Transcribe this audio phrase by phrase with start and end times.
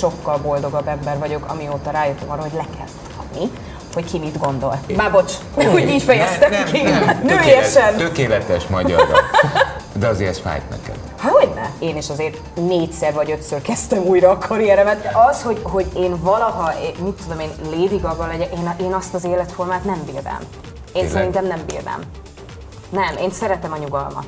[0.00, 2.86] sokkal boldogabb ember vagyok, amióta rájöttem arra, hogy le kell
[3.20, 3.50] adni,
[3.94, 4.78] hogy ki mit gondol.
[4.96, 6.82] Már bocs, hogy így fejeztem nem, ki.
[6.82, 9.14] nem, tökéletes, tökéletes magyarra.
[9.92, 10.94] De azért ez fájt neked.
[11.22, 11.70] Hogyne?
[11.78, 15.08] Én is azért négyszer vagy ötször kezdtem újra a karrieremet.
[15.30, 19.14] Az, hogy, hogy én valaha, én- mit tudom én, Lady Gaga legyek, én, én azt
[19.14, 20.38] az életformát nem bírnám.
[20.40, 20.46] Én
[20.92, 21.10] Tényleg?
[21.10, 22.00] szerintem nem bírnám.
[22.90, 24.26] Nem, én szeretem a nyugalmat.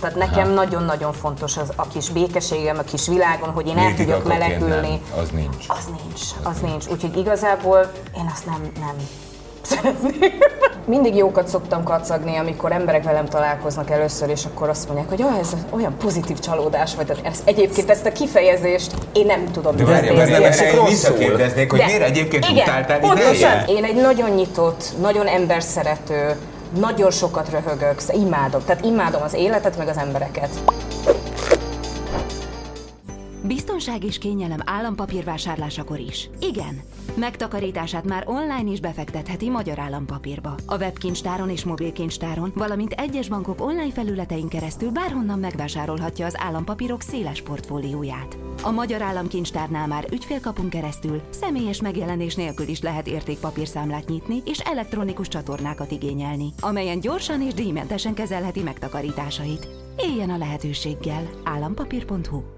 [0.00, 3.96] Tehát nekem nagyon-nagyon fontos az a kis békeségem, a kis világom, hogy én el Lady
[3.96, 5.00] tudjak menekülni.
[5.10, 5.64] nem, az nincs.
[5.68, 6.86] Az nincs, az nincs.
[6.86, 8.94] Úgyhogy igazából én azt nem, nem
[9.66, 10.32] szeretném.
[10.84, 15.38] Mindig jókat szoktam kacagni, amikor emberek velem találkoznak először, és akkor azt mondják, hogy oh,
[15.38, 17.06] ez olyan pozitív csalódás vagy.
[17.06, 21.86] Tehát ezt, egyébként ezt a kifejezést én nem tudom De várja, én visszakérdeznék, hogy De-
[21.86, 23.64] miért egyébként igen, utáltál ideje?
[23.68, 26.36] Én egy nagyon nyitott, nagyon emberszerető,
[26.78, 28.62] nagyon sokat röhögök, sz- imádom.
[28.64, 30.50] Tehát imádom az életet, meg az embereket.
[33.42, 36.30] Biztonság és kényelem állampapír vásárlásakor is.
[36.40, 36.80] Igen.
[37.14, 40.54] Megtakarítását már online is befektetheti Magyar Állampapírba.
[40.66, 47.42] A webkincstáron és mobilkincstáron, valamint egyes bankok online felületein keresztül bárhonnan megvásárolhatja az állampapírok széles
[47.42, 48.36] portfólióját.
[48.62, 55.28] A Magyar Államkincstárnál már ügyfélkapunk keresztül személyes megjelenés nélkül is lehet értékpapírszámlát nyitni és elektronikus
[55.28, 59.68] csatornákat igényelni, amelyen gyorsan és díjmentesen kezelheti megtakarításait.
[59.96, 61.30] Éljen a lehetőséggel.
[61.44, 62.55] Állampapír.hu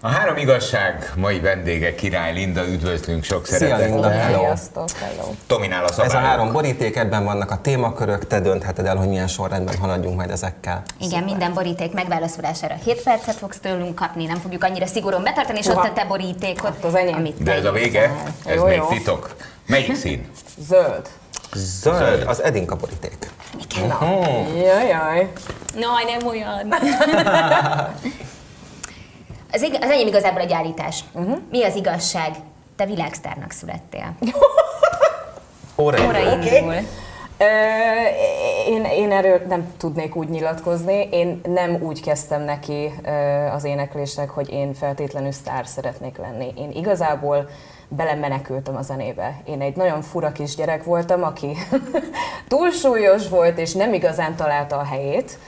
[0.00, 3.88] A három igazság mai vendége Király Linda, üdvözlünk sok Szia, szeretettel.
[3.88, 4.08] Linda.
[4.10, 4.38] Hello.
[4.38, 5.30] Sziasztok, hello.
[5.46, 6.12] Dominál a szabályok.
[6.14, 10.16] Ez a három boríték, ebben vannak a témakörök, te döntheted el, hogy milyen sorrendben haladjunk
[10.16, 10.82] majd ezekkel.
[11.00, 15.66] Igen, minden boríték megválaszolására 7 percet fogsz tőlünk kapni, nem fogjuk annyira szigorúan betartani, és
[15.66, 15.80] Uha.
[15.80, 17.14] ott a te borítékod, Hát az enyém.
[17.14, 18.14] amit De ez a vége,
[18.46, 18.86] ez Jó, még jó.
[18.86, 19.36] titok.
[19.66, 20.30] Melyik szín?
[20.68, 21.08] Zöld.
[21.54, 23.30] Zöld, az Edinka boríték.
[24.56, 25.32] Jaj, jaj.
[25.74, 26.74] Naj, nem olyan.
[29.54, 31.04] az, ig- az enyém igazából egy állítás.
[31.12, 31.32] Mhm.
[31.50, 32.30] Mi az igazság?
[32.76, 34.14] Te világsztárnak születtél.
[35.76, 36.74] Óra indul.
[37.38, 37.44] Ö,
[38.68, 41.08] én, én erről nem tudnék úgy nyilatkozni.
[41.10, 43.10] Én nem úgy kezdtem neki ö,
[43.46, 46.52] az éneklésnek, hogy én feltétlenül sztár szeretnék lenni.
[46.56, 47.48] Én igazából
[47.88, 49.40] belemenekültem a zenébe.
[49.44, 51.56] Én egy nagyon fura kis gyerek voltam, aki
[52.48, 55.38] túlsúlyos volt, és nem igazán találta a helyét.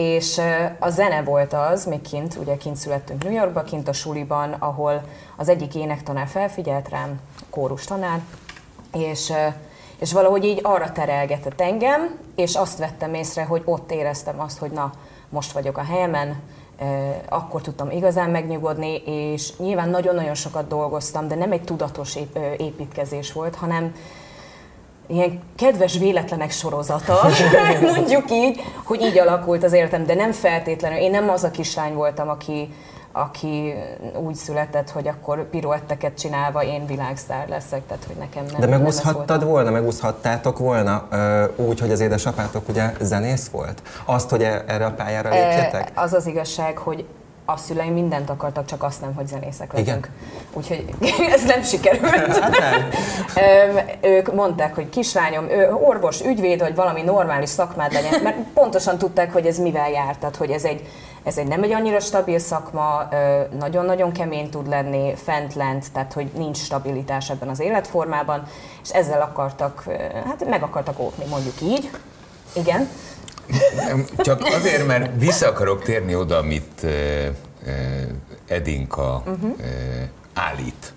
[0.00, 0.40] És
[0.78, 5.02] a zene volt az, még kint, ugye kint születtünk New Yorkba, kint a suliban, ahol
[5.36, 8.20] az egyik énektanár felfigyelt rám, kórus tanár,
[8.92, 9.32] és,
[9.98, 14.70] és valahogy így arra terelgetett engem, és azt vettem észre, hogy ott éreztem azt, hogy
[14.70, 14.92] na,
[15.28, 16.42] most vagyok a helyemen,
[17.28, 22.18] akkor tudtam igazán megnyugodni, és nyilván nagyon-nagyon sokat dolgoztam, de nem egy tudatos
[22.56, 23.94] építkezés volt, hanem
[25.10, 27.18] ilyen kedves véletlenek sorozata,
[27.94, 30.98] mondjuk így, hogy így alakult az életem, de nem feltétlenül.
[30.98, 32.74] Én nem az a kislány voltam, aki,
[33.12, 33.74] aki
[34.24, 39.44] úgy született, hogy akkor piruetteket csinálva én világsztár leszek, tehát hogy nekem nem De megúszhattad
[39.44, 43.82] volna, megúszhattátok volna ö, úgy, hogy az édesapátok ugye zenész volt?
[44.04, 45.90] Azt, hogy e- erre a pályára lépjetek?
[45.94, 47.04] Az az igazság, hogy
[47.52, 50.10] a szüleim mindent akartak, csak azt nem, hogy zenészek legyünk.
[50.52, 50.84] Úgyhogy
[51.34, 52.38] ez nem sikerült.
[52.38, 58.98] Hát ők mondták, hogy kislányom, ő orvos, ügyvéd, vagy valami normális szakmád legyen, mert pontosan
[58.98, 60.86] tudták, hogy ez mivel jár, tehát hogy ez egy,
[61.22, 63.08] ez egy nem egy annyira stabil szakma,
[63.58, 68.42] nagyon-nagyon kemény tud lenni, fent-lent, tehát hogy nincs stabilitás ebben az életformában,
[68.82, 69.84] és ezzel akartak,
[70.26, 71.90] hát meg akartak óvni, mondjuk így.
[72.52, 72.88] Igen.
[74.16, 76.86] Csak azért, mert vissza akarok térni oda, amit
[78.48, 79.34] Edinka uh,
[80.34, 80.92] állít.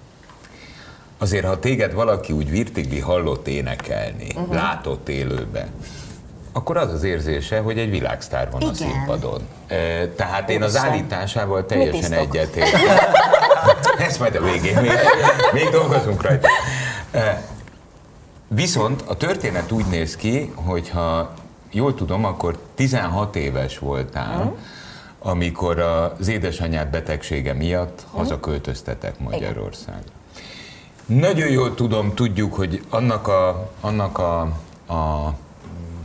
[1.17, 4.53] Azért, ha téged valaki úgy virtigli hallott énekelni, uh-huh.
[4.53, 5.67] látott élőben,
[6.53, 8.75] akkor az az érzése, hogy egy világsztár van a Igen.
[8.75, 9.41] színpadon.
[9.67, 12.81] E, Tehát én az állításával teljesen egyetértek.
[14.07, 14.91] Ez majd a végén, még,
[15.53, 16.47] még dolgozunk rajta.
[18.47, 21.33] Viszont a történet úgy néz ki, hogyha
[21.73, 24.56] jól tudom, akkor 16 éves voltál,
[25.19, 30.12] amikor az édesanyád betegsége miatt hazaköltöztetek Magyarországra.
[31.06, 34.39] Nagyon jól tudom, tudjuk, hogy annak a, annak a,
[34.94, 35.33] a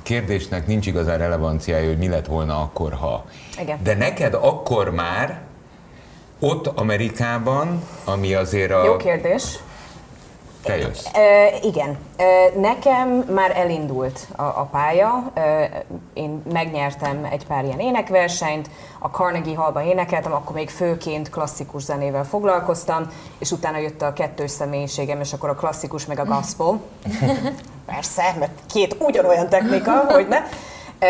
[0.03, 3.25] kérdésnek nincs igazán relevanciája, hogy mi lett volna akkor, ha.
[3.61, 3.79] Igen.
[3.83, 5.41] De neked akkor már
[6.39, 8.85] ott Amerikában, ami azért a...
[8.85, 9.59] Jó kérdés.
[10.63, 11.05] Te jössz.
[11.13, 11.99] E, igen.
[12.17, 12.25] E,
[12.61, 15.31] nekem már elindult a, a pálya.
[15.35, 15.71] E,
[16.13, 22.25] én megnyertem egy pár ilyen énekversenyt, a Carnegie Hallban énekeltem, akkor még főként klasszikus zenével
[22.25, 23.07] foglalkoztam,
[23.39, 26.81] és utána jött a kettős személyiségem, és akkor a klasszikus meg a gospel.
[27.87, 30.39] Persze, mert két ugyanolyan technika, hogy ne.
[30.99, 31.09] E,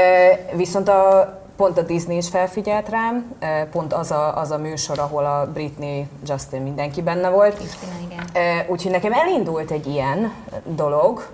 [0.55, 3.37] viszont a pont a Disney is felfigyelt rám,
[3.71, 7.55] pont az a, az a műsor, ahol a Britney, Justin, mindenki benne volt.
[7.55, 8.18] Krisztina, igen.
[8.67, 10.33] Úgyhogy nekem elindult egy ilyen
[10.65, 11.29] dolog,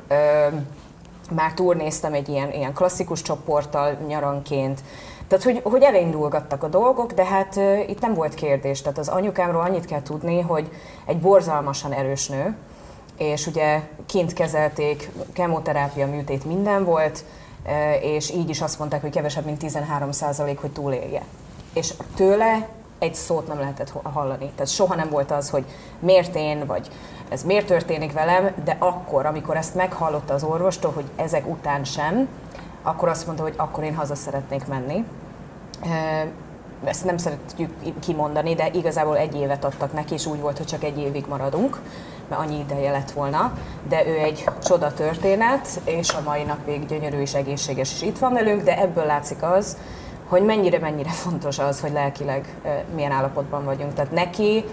[1.30, 4.80] már turnéztem egy ilyen, ilyen klasszikus csoporttal nyaranként,
[5.28, 8.82] tehát, hogy, hogy elindulgattak a dolgok, de hát ö, itt nem volt kérdés.
[8.82, 10.70] Tehát az anyukámról annyit kell tudni, hogy
[11.06, 12.56] egy borzalmasan erős nő,
[13.18, 17.24] és ugye kint kezelték, kemoterápia, műtét, minden volt,
[17.66, 21.22] ö, és így is azt mondták, hogy kevesebb, mint 13 százalék, hogy túlélje.
[21.72, 22.68] És tőle
[23.04, 24.50] egy szót nem lehetett hallani.
[24.54, 25.64] Tehát soha nem volt az, hogy
[25.98, 26.90] miért én, vagy
[27.28, 32.28] ez miért történik velem, de akkor, amikor ezt meghallotta az orvostól, hogy ezek után sem,
[32.82, 35.04] akkor azt mondta, hogy akkor én haza szeretnék menni.
[36.84, 37.70] Ezt nem szeretjük
[38.00, 41.80] kimondani, de igazából egy évet adtak neki, és úgy volt, hogy csak egy évig maradunk,
[42.28, 43.58] mert annyi ideje lett volna.
[43.88, 48.32] De ő egy csoda történet, és a mai napig gyönyörű és egészséges is itt van
[48.32, 49.76] velünk, de ebből látszik az,
[50.34, 52.48] hogy mennyire-mennyire fontos az, hogy lelkileg
[52.94, 53.94] milyen állapotban vagyunk.
[53.94, 54.64] Tehát neki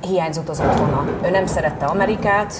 [0.00, 1.08] hiányzott az otthona.
[1.24, 2.54] Ő nem szerette Amerikát,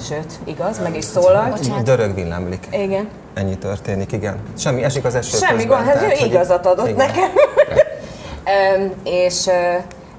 [0.00, 1.82] sőt, igaz, meg is szólalt.
[1.82, 2.68] Dörög villámlik.
[2.70, 3.08] Igen.
[3.34, 4.36] Ennyi történik, igen.
[4.58, 7.06] Semmi, esik az eső Semmi gond, hát ő igazat adott igen.
[7.06, 7.30] nekem.
[8.76, 9.50] Öm, és,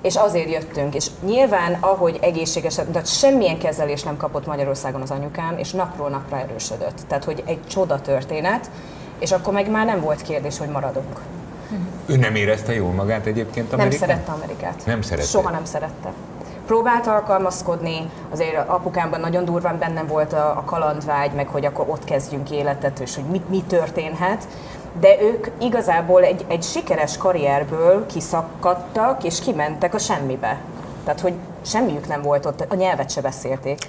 [0.02, 5.58] és azért jöttünk, és nyilván, ahogy egészségesen, tehát semmilyen kezelés nem kapott Magyarországon az anyukám,
[5.58, 7.02] és napról napra erősödött.
[7.08, 8.70] Tehát, hogy egy csoda történet,
[9.20, 11.20] és akkor meg már nem volt kérdés, hogy maradunk.
[12.06, 14.16] Ő nem érezte jól magát egyébként Nem Amerikában?
[14.16, 14.86] szerette Amerikát.
[14.86, 15.28] Nem szerette.
[15.28, 16.12] Soha nem szerette.
[16.66, 22.04] Próbált alkalmazkodni, azért apukámban nagyon durván bennem volt a, a kalandvágy, meg hogy akkor ott
[22.04, 24.48] kezdjünk életet, és hogy mi, mi történhet.
[25.00, 30.58] De ők igazából egy, egy sikeres karrierből kiszakadtak, és kimentek a semmibe.
[31.04, 31.34] Tehát, hogy
[31.66, 33.80] semmiük nem volt ott, a nyelvet se beszélték.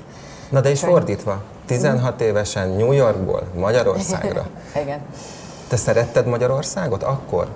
[0.48, 0.98] Na de is Sajnos.
[0.98, 4.46] fordítva, 16 évesen New Yorkból Magyarországra.
[4.82, 5.00] Igen.
[5.68, 7.46] Te szeretted Magyarországot akkor?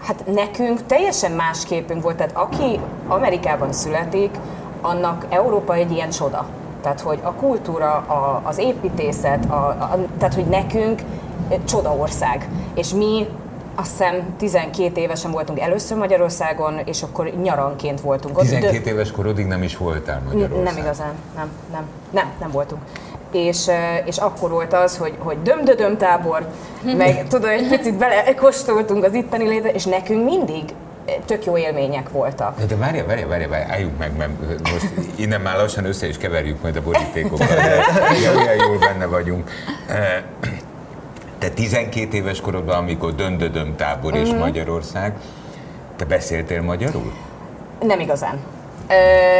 [0.00, 4.38] Hát nekünk teljesen más képünk volt, tehát aki Amerikában születik,
[4.80, 6.46] annak Európa egy ilyen csoda.
[6.82, 11.02] Tehát, hogy a kultúra, a, az építészet, a, a, tehát, hogy nekünk
[11.64, 12.48] csodaország.
[12.74, 13.26] És mi
[13.80, 18.44] azt hiszem 12 évesen voltunk először Magyarországon, és akkor nyaranként voltunk ott.
[18.44, 20.62] 12 éves korodig nem is voltál Magyarországon.
[20.62, 22.82] Nem igazán, nem, nem, nem, nem voltunk.
[23.32, 23.70] És,
[24.04, 26.46] és akkor volt az, hogy, hogy döm-döm tábor,
[26.96, 30.62] meg tudod, egy picit belekóstoltunk az itteni létre, és nekünk mindig
[31.24, 32.64] tök jó élmények voltak.
[32.64, 34.30] De, várja, várja, várja, várja, álljunk meg, mert
[34.72, 37.80] most innen már lassan össze is keverjük majd a borítékokat, de
[38.36, 39.50] olyan jól benne vagyunk.
[41.38, 44.38] Te 12 éves korodban, amikor döndödöm tábor és Mhm.
[44.38, 45.16] Magyarország,
[45.96, 47.12] te beszéltél magyarul?
[47.82, 48.38] Nem igazán.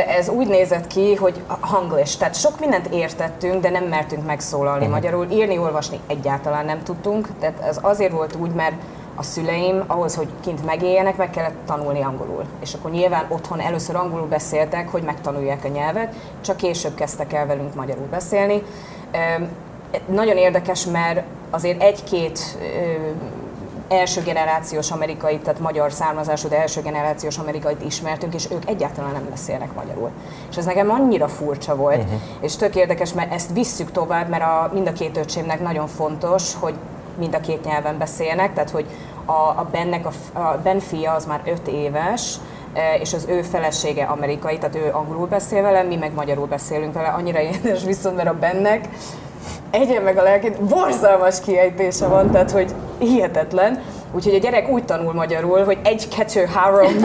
[0.08, 4.94] Ez úgy nézett ki, hogy hanglis, tehát sok mindent értettünk, de nem mertünk megszólalni uh-huh.
[4.94, 5.26] magyarul.
[5.30, 8.74] Írni, olvasni egyáltalán nem tudtunk, tehát ez azért volt úgy, mert
[9.14, 12.44] a szüleim ahhoz, hogy kint megéljenek, meg kellett tanulni angolul.
[12.60, 17.46] És akkor nyilván otthon először angolul beszéltek, hogy megtanulják a nyelvet, csak később kezdtek el
[17.46, 18.62] velünk magyarul beszélni.
[20.06, 22.58] Nagyon érdekes, mert azért egy-két
[23.88, 29.26] első generációs amerikai, tehát magyar származású, de első generációs amerikait ismertünk, és ők egyáltalán nem
[29.30, 30.10] beszélnek magyarul.
[30.50, 32.20] És ez nekem annyira furcsa volt, uh-huh.
[32.40, 36.54] és tök érdekes, mert ezt visszük tovább, mert a, mind a két öcsémnek nagyon fontos,
[36.54, 36.74] hogy
[37.18, 38.86] mind a két nyelven beszélnek, tehát hogy
[39.24, 42.36] a, a Bennek, a, a Ben fia az már öt éves,
[42.72, 46.92] e, és az ő felesége amerikai, tehát ő angolul beszél vele, mi meg magyarul beszélünk
[46.92, 48.88] vele, annyira érdekes viszont, mert a Bennek
[49.70, 53.80] egyen meg a lelkét, borzalmas kiejtése van, tehát hogy hihetetlen.
[54.12, 56.92] Úgyhogy a gyerek úgy tanul magyarul, hogy egy, kettő, három.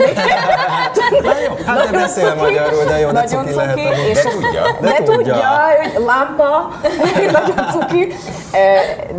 [1.66, 3.78] Hát de beszél magyarul, de jó, de Nagyon cuki lehet.
[3.78, 4.62] cuki, és De tudja.
[4.80, 5.16] De de tudja.
[5.16, 5.48] tudja,
[5.92, 6.70] hogy lámpa,
[7.40, 8.12] nagyon cuki,
[8.52, 8.60] e,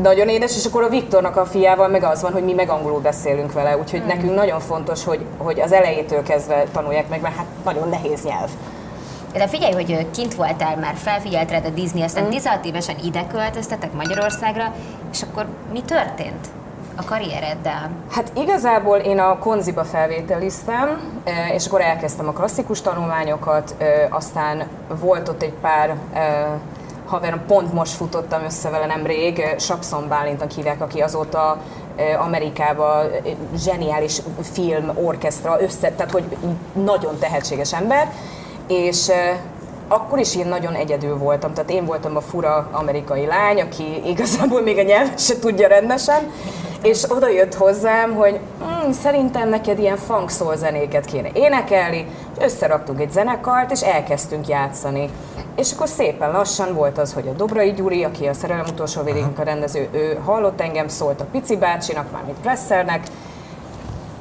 [0.02, 3.00] nagyon édes, és akkor a Viktornak a fiával meg az van, hogy mi meg angolul
[3.00, 4.08] beszélünk vele, úgyhogy Hmm.
[4.08, 8.50] nekünk nagyon fontos, hogy, hogy az elejétől kezdve tanulják meg, mert hát nagyon nehéz nyelv.
[9.38, 12.30] De figyelj, hogy kint voltál már, felfigyelt rád a Disney, aztán Mm.
[12.30, 14.74] 16 évesen ide költöztetek Magyarországra,
[15.12, 16.48] és akkor mi történt
[16.96, 17.90] a karriereddel?
[18.12, 21.00] Hát igazából én a konziba felvételiztem,
[21.54, 23.76] és akkor elkezdtem a klasszikus tanulmányokat,
[24.10, 24.64] aztán
[25.00, 25.96] volt ott egy pár
[27.06, 31.58] haverom, pont most futottam össze vele nemrég, Sapszon Bálintak hívják, aki azóta
[32.20, 33.02] Amerikába
[33.58, 36.38] zseniális film, orkesztra, össze, tehát hogy
[36.74, 38.12] nagyon tehetséges ember,
[38.68, 39.12] és
[39.88, 44.62] akkor is én nagyon egyedül voltam, tehát én voltam a fura amerikai lány, aki igazából
[44.62, 46.32] még a nyelvet se tudja rendesen,
[46.82, 52.06] és oda jött hozzám, hogy hm, szerintem neked ilyen funk soul zenéket kéne énekelni,
[52.38, 55.10] és összeraktunk egy zenekart, és elkezdtünk játszani.
[55.56, 59.24] És akkor szépen lassan volt az, hogy a Dobrai Gyuri, aki a Szerelem utolsó végig
[59.38, 63.08] a rendező, ő hallott engem, szólt a Pici bácsinak, mármint Pressernek,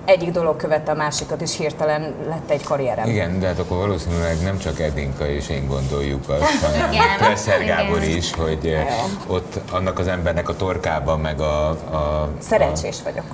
[0.05, 3.09] egyik dolog követte a másikat, és hirtelen lett egy karrierem.
[3.09, 7.77] Igen, de hát akkor valószínűleg nem csak Edinka és én gondoljuk azt, hanem Presser igen.
[7.77, 8.87] Gábor is, hogy eh,
[9.27, 11.69] ott annak az embernek a torkában, meg a...
[11.71, 13.25] a Szerencsés vagyok.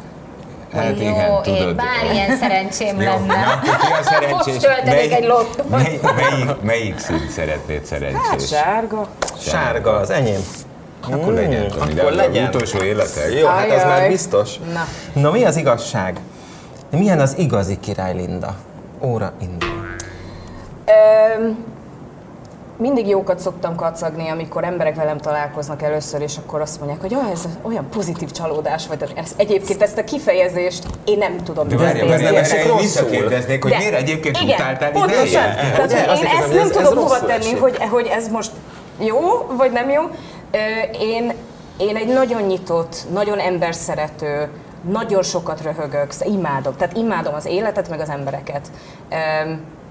[0.73, 1.75] A, hát Jó, igen, én tudod.
[1.75, 3.27] bár ilyen szerencsém Jó, lenne.
[3.35, 4.53] na, ki a szerencsés?
[4.55, 5.69] Most töltenék egy lottót.
[5.69, 8.49] mely, melyik, melyik szín szeretnéd Hát szerencsés?
[8.49, 9.09] sárga.
[9.39, 10.41] Sárga, az enyém.
[11.11, 12.49] Akkor legyen, de akkor legyen.
[12.49, 13.33] utolsó életek.
[13.41, 13.87] Jó, hát az Ajaj.
[13.87, 14.50] már biztos.
[14.73, 14.87] Na.
[15.21, 16.21] Na mi az igazság?
[16.90, 18.54] Milyen az igazi király Linda?
[19.02, 19.94] Óra indul.
[21.38, 21.56] Öm,
[22.76, 27.30] mindig jókat szoktam kacagni, amikor emberek velem találkoznak először, és akkor azt mondják, hogy oh,
[27.30, 29.12] ez olyan pozitív csalódás vagy.
[29.14, 32.78] Ez, egyébként ezt a kifejezést én nem tudom De várjál, én rosszul.
[32.78, 35.54] visszakérdeznék, hogy De- miért egyébként igen, utáltál pontosan.
[35.54, 38.50] Tehát, hogy én ezt nem tudom hova tenni, hogy, hogy ez most
[38.99, 39.18] jó,
[39.56, 40.02] vagy nem jó.
[41.00, 41.32] Én,
[41.76, 44.50] én egy nagyon nyitott, nagyon emberszerető,
[44.83, 46.77] nagyon sokat röhögök, sz- imádom.
[46.77, 48.71] Tehát imádom az életet, meg az embereket.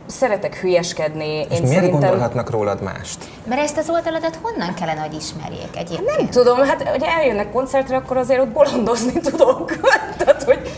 [0.05, 1.25] Szeretek hülyeskedni.
[1.25, 1.99] És én miért szerintem...
[1.99, 3.17] gondolhatnak rólad mást?
[3.47, 6.17] Mert ezt az oldaladat honnan kellene, hogy ismerjék egyébként?
[6.17, 9.71] Nem tudom, hát hogy eljönnek koncertre, akkor azért ott bolondozni tudok.
[10.17, 10.71] Tehát, hogy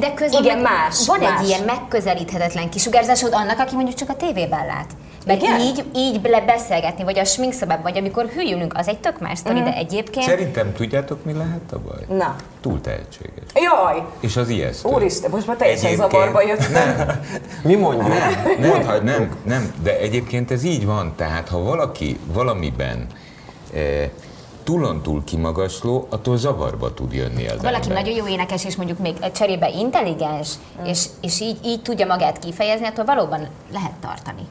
[0.00, 1.40] De közben Igen, más, van más.
[1.40, 4.86] egy ilyen megközelíthetetlen kisugárzásod annak, aki mondjuk csak a tévében lát.
[5.26, 5.60] Meg Igen?
[5.60, 9.58] így, így le beszélgetni, vagy a sminkszobában, vagy amikor hülyülünk, az egy tök más sztori,
[9.60, 9.68] Mhm.
[9.68, 10.26] de egyébként...
[10.26, 12.16] Szerintem tudjátok, mi lehet a baj?
[12.18, 12.36] Na.
[12.60, 13.44] Túl tehetséges.
[13.54, 14.02] Jaj!
[14.20, 14.88] És az ijesztő.
[14.88, 17.20] Úristen, most már teljesen Egyébként- zavarba jöttem.
[17.64, 18.08] Mi mondjuk?
[18.08, 19.04] Nem, mondhatjuk.
[19.04, 21.12] Nem, nem, de egyébként ez így van.
[21.16, 23.06] Tehát ha valaki valamiben
[23.74, 23.78] e,
[24.66, 28.02] túlontúl kimagasló, attól zavarba tud jönni az Valaki ember.
[28.02, 30.54] nagyon jó énekes, és mondjuk még cserébe intelligens,
[30.84, 34.46] és, és így, így tudja magát kifejezni, attól valóban lehet tartani.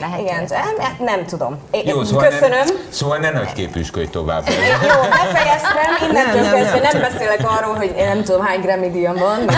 [0.00, 0.74] Lehet Igen, tartani.
[0.78, 1.58] nem, nem tudom.
[1.70, 2.58] Én, Jó, szóval köszönöm.
[2.66, 4.44] Ne, szóval ne nagy képüsködj tovább.
[4.88, 8.42] Jó, befejeztem, innentől Nem, nem, kezdve nem, nem, csak- beszélek arról, hogy én nem tudom
[8.44, 9.38] hány Grammy díjam van.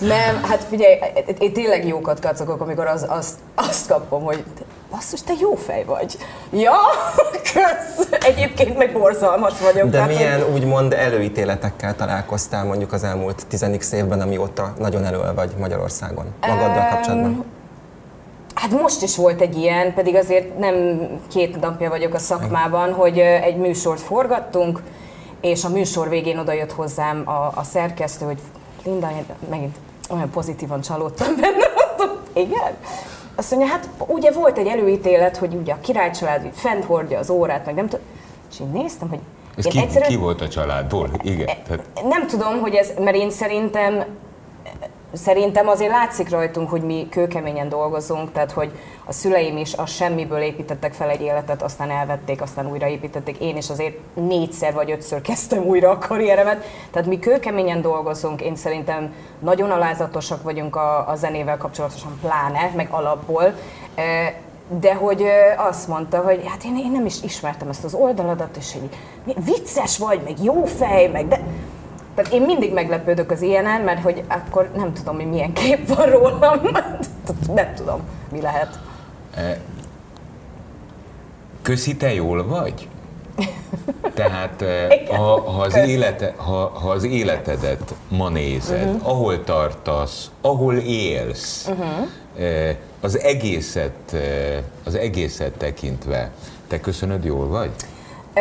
[0.00, 0.94] Nem, hát figyelj,
[1.38, 4.44] én tényleg jókat kacagok, amikor az, azt, azt kapom, hogy
[4.90, 6.16] basszus, te jó fej vagy.
[6.50, 6.72] Ja,
[7.52, 8.08] kösz.
[8.24, 9.88] Egyébként meg borzalmas vagyok.
[9.90, 15.50] De hogy- milyen úgymond előítéletekkel találkoztál mondjuk az elmúlt 10 évben, amióta nagyon elő vagy
[15.58, 17.44] Magyarországon magaddal kapcsolatban?
[18.56, 23.18] Hát most is volt egy ilyen, pedig azért nem két napja vagyok a szakmában, hogy
[23.18, 24.82] egy műsort forgattunk,
[25.40, 28.38] és a műsor végén odajött hozzám a, a szerkesztő, hogy
[28.84, 29.08] Linda,
[29.50, 29.76] megint
[30.10, 31.64] olyan pozitívan csalódtam benne.
[32.32, 32.74] Igen?
[33.34, 37.30] Azt mondja, hát ugye volt egy előítélet, hogy ugye a királycsalád így fent hordja az
[37.30, 38.04] órát, meg nem tudom.
[38.52, 39.18] És én néztem, hogy
[39.56, 41.10] Ez én ki, egyszerűen- ki volt a családból?
[41.22, 41.46] Igen.
[41.46, 44.04] Tehát, nem tudom, hogy ez, mert én szerintem
[45.16, 48.70] Szerintem azért látszik rajtunk, hogy mi kőkeményen dolgozunk, tehát hogy
[49.04, 53.38] a szüleim is a semmiből építettek fel egy életet, aztán elvették, aztán újraépítették.
[53.40, 56.64] Én is azért négyszer vagy ötször kezdtem újra a karrieremet.
[56.90, 62.88] Tehát mi kőkeményen dolgozunk, én szerintem nagyon alázatosak vagyunk a, a zenével kapcsolatosan, pláne, meg
[62.90, 63.54] alapból.
[64.68, 65.24] De hogy
[65.56, 68.76] azt mondta, hogy hát én, én nem is ismertem ezt az oldaladat, és
[69.24, 71.40] mi- vicces vagy, meg jó fej, meg de...
[72.16, 76.06] Tehát én mindig meglepődök az ilyenen, mert hogy akkor nem tudom, hogy milyen kép van
[76.06, 76.60] rólam.
[77.54, 78.00] Nem tudom,
[78.32, 78.78] mi lehet.
[81.62, 82.88] Köszi, te jól vagy?
[84.14, 85.16] Tehát eh, Igen.
[85.16, 89.08] ha, ha, az élete, ha, ha az életedet ma nézed, uh-huh.
[89.08, 92.08] ahol tartasz, ahol élsz, uh-huh.
[93.00, 94.16] az egészet,
[94.84, 96.30] az egészet tekintve,
[96.68, 97.70] te köszönöd, jól vagy?
[98.34, 98.40] Ö,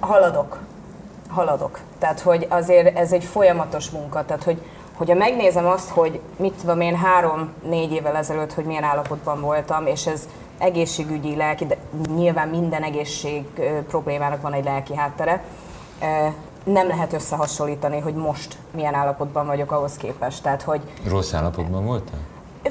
[0.00, 0.58] haladok.
[1.32, 1.78] Haladok.
[1.98, 4.24] Tehát, hogy azért ez egy folyamatos munka.
[4.24, 4.62] Tehát, hogy,
[4.94, 10.06] hogyha megnézem azt, hogy mit tudom én három-négy évvel ezelőtt, hogy milyen állapotban voltam, és
[10.06, 11.76] ez egészségügyi, lelki, de
[12.16, 13.44] nyilván minden egészség
[13.88, 15.44] problémának van egy lelki háttere,
[16.64, 20.42] nem lehet összehasonlítani, hogy most milyen állapotban vagyok ahhoz képest.
[20.42, 22.18] Tehát, hogy Rossz állapotban voltál?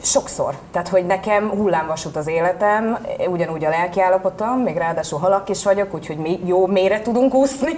[0.02, 0.56] Sokszor.
[0.72, 6.18] Tehát, hogy nekem hullámvasút az életem, ugyanúgy a lelkiállapotom, még ráadásul halak is vagyok, úgyhogy
[6.18, 7.74] mi jó mélyre tudunk úszni.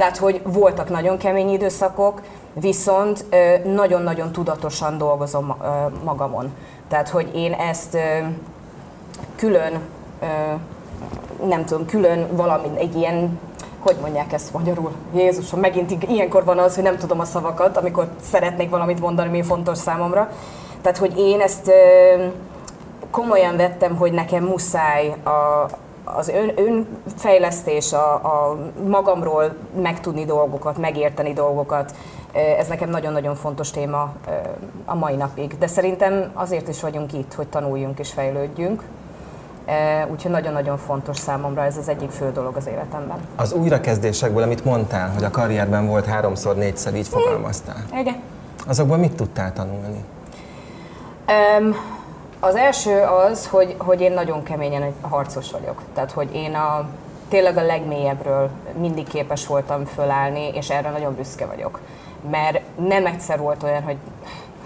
[0.00, 3.24] Tehát, hogy voltak nagyon kemény időszakok, viszont
[3.64, 5.56] nagyon-nagyon tudatosan dolgozom
[6.04, 6.52] magamon.
[6.88, 7.98] Tehát, hogy én ezt
[9.36, 9.80] külön,
[11.46, 13.38] nem tudom, külön valami, egy ilyen,
[13.80, 14.92] hogy mondják ezt magyarul?
[15.14, 19.42] Jézusom, megint ilyenkor van az, hogy nem tudom a szavakat, amikor szeretnék valamit mondani, mi
[19.42, 20.30] fontos számomra.
[20.80, 21.70] Tehát, hogy én ezt
[23.10, 25.68] komolyan vettem, hogy nekem muszáj a,
[26.16, 28.56] az ön, önfejlesztés, a, a
[28.88, 31.94] magamról megtudni dolgokat, megérteni dolgokat,
[32.58, 34.12] ez nekem nagyon-nagyon fontos téma
[34.84, 35.58] a mai napig.
[35.58, 38.82] De szerintem azért is vagyunk itt, hogy tanuljunk és fejlődjünk.
[40.10, 43.18] Úgyhogy nagyon-nagyon fontos számomra, ez az egyik fő dolog az életemben.
[43.36, 47.84] Az újrakezdésekből, amit mondtál, hogy a karrierben volt háromszor, négyszer, így fogalmaztál.
[48.00, 48.16] Igen.
[48.66, 50.04] Azokból mit tudtál tanulni?
[51.60, 51.76] Um,
[52.40, 55.82] az első az, hogy, hogy én nagyon keményen harcos vagyok.
[55.94, 56.88] Tehát, hogy én a,
[57.28, 61.80] tényleg a legmélyebbről mindig képes voltam fölállni, és erre nagyon büszke vagyok.
[62.30, 63.96] Mert nem egyszer volt olyan, hogy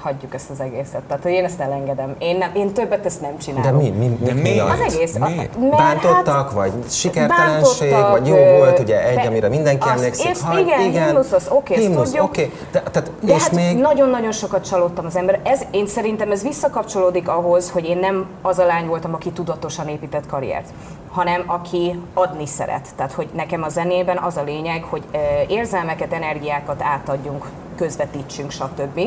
[0.04, 1.02] hagyjuk ezt az egészet.
[1.02, 2.14] Tehát, hogy én ezt elengedem.
[2.18, 3.76] Én, nem, én többet ezt nem De csinálom.
[3.80, 3.88] mi?
[3.90, 4.70] mi, mi, De mi miért?
[4.70, 5.14] Az egész.
[5.20, 5.56] a- Miért?
[5.61, 9.96] mert Bántottak, hát- vagy sikertelenség, bántottak, vagy jó volt ugye egy, be- amire mindenki azt-
[9.96, 10.30] emlékszik.
[10.30, 12.25] ezt igen, himnusz, az oké, ezt himnusz, tudjuk.
[12.26, 12.52] oké.
[12.73, 15.40] De, tehát, De és hát még nagyon-nagyon sokat csalódtam az ember.
[15.42, 19.88] Ez, én szerintem ez visszakapcsolódik ahhoz, hogy én nem az a lány voltam, aki tudatosan
[19.88, 20.68] épített karriert,
[21.11, 22.88] hanem aki adni szeret.
[22.96, 25.02] Tehát, hogy nekem a zenében az a lényeg, hogy
[25.49, 27.44] érzelmeket, energiákat átadjunk,
[27.76, 29.00] közvetítsünk, stb.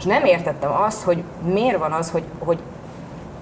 [0.00, 2.58] És nem értettem azt, hogy miért van az, hogy, hogy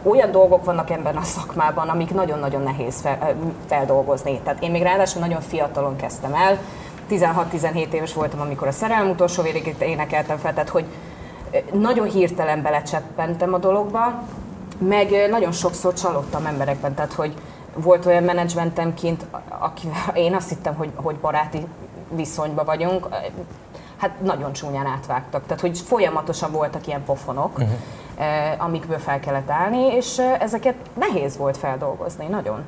[0.03, 3.37] olyan dolgok vannak ebben a szakmában, amik nagyon-nagyon nehéz fel,
[3.67, 4.41] feldolgozni.
[4.45, 6.59] Tehát én még ráadásul nagyon fiatalon kezdtem el,
[7.11, 10.85] 16-17 éves voltam, amikor a szerelem utolsó végig énekeltem fel, tehát hogy
[11.73, 14.23] nagyon hirtelen belecseppentem a dologba,
[14.79, 17.35] meg nagyon sokszor csalódtam emberekben, tehát hogy
[17.75, 19.27] volt olyan menedzsmentem kint,
[19.59, 21.67] akivel én azt hittem, hogy, hogy baráti
[22.11, 23.09] viszonyban vagyunk,
[23.99, 25.43] hát nagyon csúnyán átvágtak.
[25.47, 27.69] Tehát, hogy folyamatosan voltak ilyen pofonok, uh-huh.
[28.17, 32.63] eh, amikből fel kellett állni, és eh, ezeket nehéz volt feldolgozni, nagyon.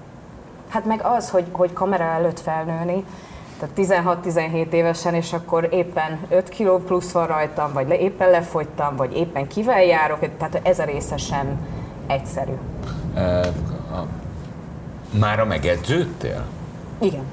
[0.69, 3.05] Hát meg az, hogy, hogy kamera előtt felnőni,
[3.59, 8.97] tehát 16-17 évesen, és akkor éppen 5 kiló plusz van rajtam, vagy le, éppen lefogytam,
[8.97, 11.67] vagy éppen kivel járok, tehát ez a része sem
[12.07, 12.53] egyszerű.
[13.15, 13.21] Ö,
[13.93, 14.07] a-
[15.19, 16.45] Mára megedződtél?
[16.99, 17.25] Igen.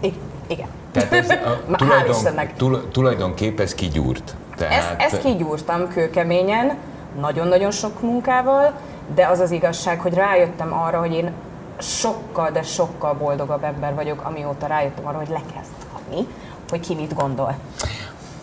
[0.00, 0.68] I- igen.
[0.92, 2.16] Tehát ez a tulajdon,
[2.56, 4.34] tul, tulajdonképp ez kigyúrt.
[4.50, 6.76] Ezt, Tehát, ezt kigyúrtam kőkeményen,
[7.20, 8.72] nagyon-nagyon sok munkával,
[9.14, 11.32] de az az igazság, hogy rájöttem arra, hogy én
[11.78, 16.26] sokkal, de sokkal boldogabb ember vagyok, amióta rájöttem arra, hogy le kell szarni,
[16.70, 17.54] hogy ki mit gondol.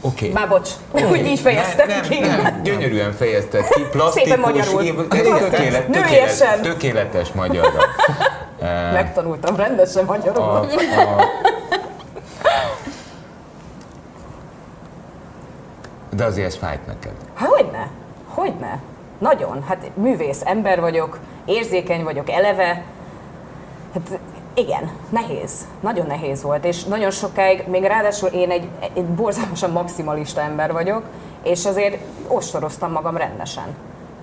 [0.02, 0.30] Oké.
[0.32, 2.20] Már bocs, úgy így fejeztem nem, ki.
[2.20, 4.82] Nem, nem, gyönyörűen fejezted ki, plastikus, Szépen magyarul.
[4.82, 7.80] én- tökélet, tökélet, tökéletes magyarra.
[8.94, 10.42] Megtanultam rendesen magyarul.
[10.44, 10.66] A, a,
[16.18, 17.16] de azért ez fájt neked.
[17.40, 17.90] Hogyne?
[18.28, 18.80] Hogyne?
[19.18, 19.64] Nagyon.
[19.64, 22.84] Hát művész ember vagyok, érzékeny vagyok eleve.
[23.94, 24.20] Hát
[24.54, 25.68] igen, nehéz.
[25.80, 31.04] Nagyon nehéz volt, és nagyon sokáig, még ráadásul én egy, egy borzalmasan maximalista ember vagyok,
[31.44, 33.76] és azért ostoroztam magam rendesen.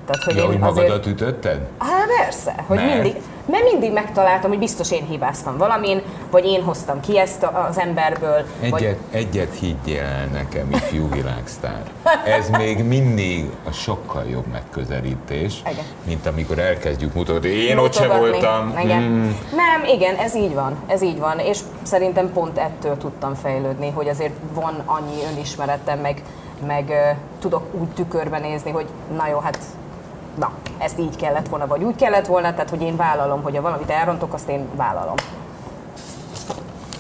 [0.07, 0.75] Tehát, hogy Ja, én hogy azért...
[0.89, 1.61] magadat ütötted?
[1.79, 2.93] Hát persze, hogy Mert?
[2.93, 7.79] mindig, mert mindig megtaláltam, hogy biztos én hibáztam valamin, vagy én hoztam ki ezt az
[7.79, 11.83] emberből, vagy Egyet, egyet higgyél el nekem, ifjú világsztár.
[12.25, 15.85] Ez még mindig a sokkal jobb megközelítés, Igen.
[16.07, 17.49] mint amikor elkezdjük mutatni.
[17.49, 18.79] Én ott se voltam.
[18.83, 19.03] Igen.
[19.03, 19.31] Mm.
[19.57, 24.09] Nem, igen, ez így van, ez így van, és szerintem pont ettől tudtam fejlődni, hogy
[24.09, 26.23] azért van annyi önismeretem, meg,
[26.67, 28.87] meg ö, tudok úgy tükörbe nézni, hogy
[29.17, 29.59] na jó, hát
[30.39, 33.63] na, ezt így kellett volna, vagy úgy kellett volna, tehát hogy én vállalom, hogy ha
[33.63, 35.15] valamit elrontok, azt én vállalom.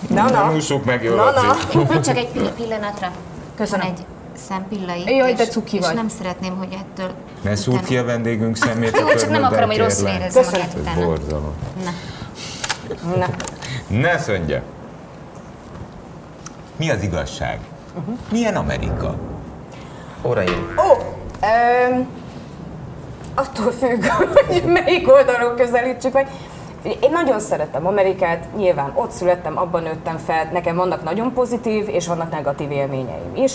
[0.08, 0.54] Na, Nem na.
[0.54, 2.00] ússzuk meg, jó, Na, na.
[2.00, 3.10] Csak egy pill- pillanatra.
[3.56, 3.86] Köszönöm.
[3.86, 4.06] Egy
[4.48, 5.94] szempilla itt, Jaj, de cuki és vagy.
[5.94, 7.10] nem szeretném, hogy ettől...
[7.42, 10.74] Ne szúrd utána- ki a vendégünk szemét Jó, csak nem akarom, hogy rosszul érezze magát
[10.80, 11.04] utána.
[11.04, 11.52] borzalom.
[11.84, 11.90] Na.
[13.16, 13.26] na.
[13.98, 14.62] Ne szöndje!
[16.76, 17.58] Mi az igazság?
[17.98, 18.14] Uh-huh.
[18.30, 19.14] Milyen Amerika?
[20.22, 21.02] Óraim, Ó,
[21.90, 22.08] öm,
[23.34, 24.04] attól függ,
[24.48, 26.28] hogy melyik oldalról közelítsük meg.
[27.00, 32.06] Én nagyon szeretem Amerikát, nyilván ott születtem, abban nőttem fel, nekem vannak nagyon pozitív és
[32.06, 33.52] vannak negatív élményeim is.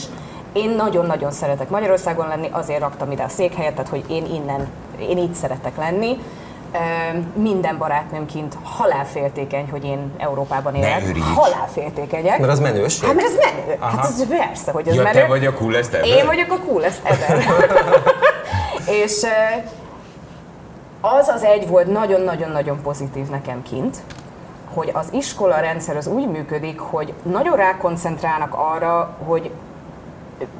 [0.53, 4.67] Én nagyon-nagyon szeretek Magyarországon lenni, azért raktam ide a székhelyet, tehát hogy én innen,
[4.99, 6.17] én így szeretek lenni.
[7.33, 11.17] Minden barátnőm kint halálféltékeny, hogy én Európában élek.
[11.35, 12.39] Halálféltékenyek.
[12.39, 13.05] mert az menőség.
[13.05, 13.77] Hát mert ez menő.
[13.79, 13.95] Aha.
[13.97, 15.19] Hát ez persze, hogy ez Ja, menő.
[15.19, 16.07] te vagy a coolest ever?
[16.07, 17.43] Én vagyok a coolest ever.
[18.89, 19.25] és
[21.01, 23.97] az az egy volt nagyon-nagyon-nagyon pozitív nekem kint,
[24.73, 29.51] hogy az iskola rendszer az úgy működik, hogy nagyon rákoncentrálnak arra, hogy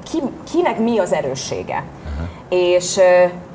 [0.04, 1.84] ki, kinek mi az erőssége.
[2.50, 3.00] És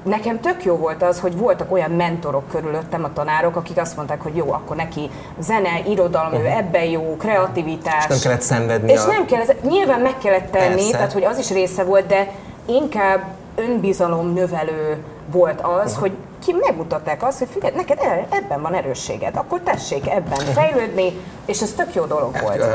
[0.02, 4.22] nekem tök jó volt az, hogy voltak olyan mentorok körülöttem, a tanárok, akik azt mondták,
[4.22, 8.04] hogy jó, akkor neki zene, irodalom, ő ebben jó, kreativitás.
[8.04, 10.90] És nem kellett szenvedni És a- nem kellett, nyilván meg kellett tenni, Persze.
[10.90, 12.30] tehát hogy az is része volt, de
[12.66, 14.96] inkább önbizalom növelő
[15.30, 16.12] volt az, hogy
[16.44, 21.12] ki megmutatták azt, hogy figyelj, neked e- ebben van erősséged, akkor tessék ebben fejlődni,
[21.46, 22.66] és ez tök jó dolog volt.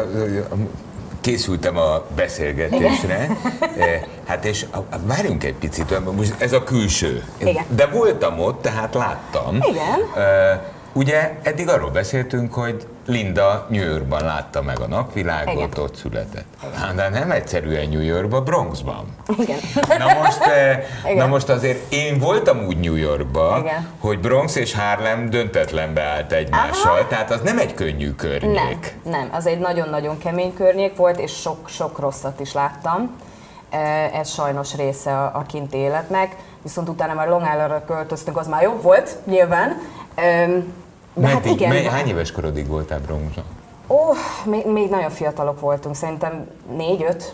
[1.21, 3.27] Készültem a beszélgetésre,
[3.77, 4.65] Eh, hát és
[5.05, 7.23] várjunk egy picit, most ez a külső.
[7.37, 7.63] Igen.
[7.67, 9.55] De voltam ott, tehát láttam.
[9.55, 9.99] Igen.
[10.93, 15.69] Ugye eddig arról beszéltünk, hogy Linda New Yorkban látta meg a napvilágot, Igen.
[15.77, 16.45] ott született.
[16.75, 19.05] Hát, De nem egyszerűen New Yorkban, Bronxban.
[19.37, 19.57] Igen.
[19.97, 21.17] Na most, eh, Igen.
[21.17, 23.87] na most azért én voltam úgy New Yorkban, Igen.
[23.99, 27.07] hogy Bronx és Harlem döntetlenbe állt egymással, Aha.
[27.07, 28.95] tehát az nem egy könnyű környék.
[29.03, 33.15] Nem, nem, az egy nagyon-nagyon kemény környék volt, és sok-sok rosszat is láttam.
[33.69, 38.47] Eh, Ez sajnos része a, a kinti életnek, viszont utána már Long Islandra költöztünk, az
[38.47, 39.81] már jobb volt, nyilván.
[41.19, 43.43] De hát Meddig, igen, mely, hány éves korodig voltál Bronxban?
[43.88, 43.97] Ó,
[44.45, 47.34] még, még nagyon fiatalok voltunk, szerintem négy-öt,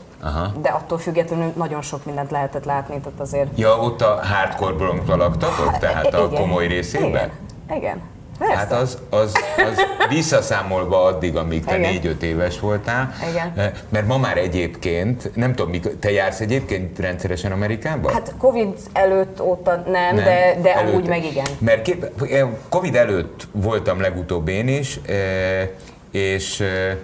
[0.61, 3.57] de attól függetlenül nagyon sok mindent lehetett látni, tehát azért...
[3.57, 7.09] Ja, ott a hardcore Bronxban laktatok, tehát a Igen, komoly részében?
[7.09, 7.31] Igen,
[7.77, 8.01] igen.
[8.37, 8.55] Persze.
[8.55, 13.13] Hát az, az, az visszaszámolva addig, amíg te négy-öt éves voltál.
[13.31, 13.53] Igen.
[13.55, 18.13] Eh, Mert ma már egyébként, nem tudom, mikor- te jársz egyébként rendszeresen Amerikában?
[18.13, 20.23] Hát Covid előtt óta nem, de,
[20.61, 20.91] de előtte.
[20.91, 21.45] amúgy meg igen.
[21.59, 25.69] Mert kép, eh, Covid előtt voltam legutóbb én is, eh,
[26.11, 26.95] és eh,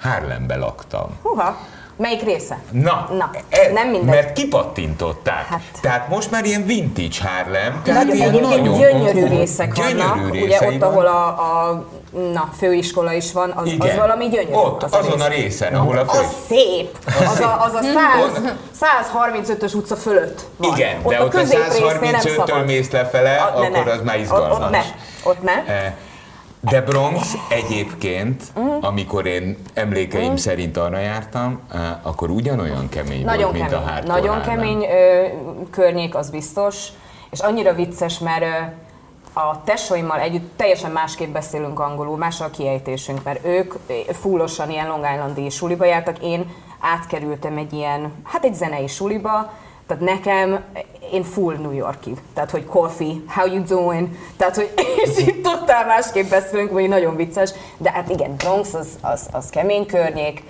[0.00, 1.18] Harlembe laktam.
[1.22, 1.58] Huha,
[2.00, 2.58] melyik része?
[2.70, 4.14] Na, Na, e- nem mindegy.
[4.14, 5.46] Mert kipattintották.
[5.46, 5.60] Hát.
[5.80, 7.80] Tehát most már ilyen vintage Harlem.
[7.84, 11.84] tehát Nagyon, ilyen nagyon- gyönyörű részek gyönyörű vannak, ugye ott, ahol a, a
[12.32, 13.96] na, főiskola is van, az, az Igen.
[13.96, 14.52] valami gyönyörű.
[14.52, 15.38] Ott, az azon a rész.
[15.42, 16.18] részen, ahol a fő...
[16.18, 16.98] Az szép!
[17.06, 17.80] Az a, az a
[18.72, 20.76] 100, 135-ös utca fölött van.
[20.76, 22.64] Igen, de ott a középrésznél nem 135-től szabad.
[22.66, 23.92] mész lefele, A- ne, akkor ne.
[23.92, 24.58] az már Ott- izgalmas.
[24.64, 24.82] Ott ne,
[25.22, 25.64] ott ne.
[25.74, 25.92] Eh,
[26.60, 28.42] De Bronx egyébként,
[28.80, 31.60] amikor én emlékeim szerint arra jártam,
[32.02, 35.26] akkor ugyanolyan kemény Nagyon volt, mint kemény, a hardcore nagyon kemény ö,
[35.70, 36.88] környék, az biztos,
[37.30, 38.46] és annyira vicces, mert ö,
[39.32, 43.74] a tesóimmal együtt teljesen másképp beszélünk angolul, más a kiejtésünk, mert ők
[44.20, 49.52] fullosan ilyen Long Islandi suliba jártak, én átkerültem egy ilyen, hát egy zenei suliba,
[49.86, 50.64] tehát nekem,
[51.12, 54.72] én full New Yorki, tehát hogy coffee, how you doing, tehát hogy
[55.04, 59.50] és így totál másképp beszélünk, vagy nagyon vicces, de hát igen, Bronx az, az, az
[59.50, 60.42] kemény környék,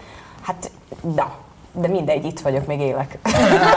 [0.43, 0.71] hát
[1.17, 1.33] na,
[1.73, 3.19] de mindegy, itt vagyok, még élek.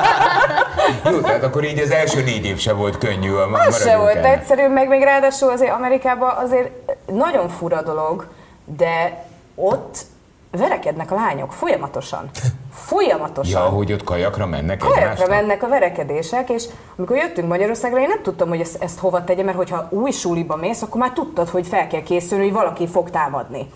[1.12, 4.16] Jó, tehát akkor így az első négy év se volt könnyű a Az se volt
[4.16, 4.38] ennek.
[4.38, 6.70] egyszerű, meg még ráadásul azért Amerikában azért
[7.06, 8.28] nagyon fura dolog,
[8.78, 9.98] de ott
[10.58, 12.30] verekednek a lányok folyamatosan.
[12.74, 13.62] Folyamatosan.
[13.62, 15.30] Ja, hogy ott kajakra mennek Kajakra egymásnak?
[15.30, 16.64] mennek a verekedések, és
[16.98, 20.56] amikor jöttünk Magyarországra, én nem tudtam, hogy ezt, ezt hova tegyem, mert hogyha új suliba
[20.56, 23.70] mész, akkor már tudtad, hogy fel kell készülni, hogy valaki fog támadni.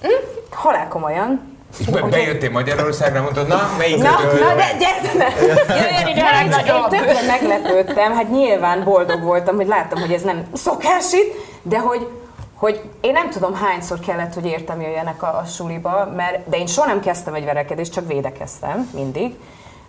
[0.51, 1.55] Halál komolyan.
[1.79, 5.45] És be- bejöttél Magyarországra, mondtad, na, melyik Na, ötölre na de gyere, ne!
[5.75, 10.43] Jöjjön ide a Én tökre meglepődtem, hát nyilván boldog voltam, hogy láttam, hogy ez nem
[10.53, 12.07] szokás itt, de hogy,
[12.57, 16.67] hogy én nem tudom hányszor kellett, hogy értem jöjjenek a, a suliba, mert, de én
[16.67, 19.35] soha nem kezdtem egy verekedést, csak védekeztem mindig.